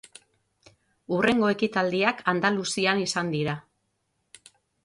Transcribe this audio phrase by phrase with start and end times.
[1.17, 3.57] Hurrengo ekitaldiak Andaluzian izan dira.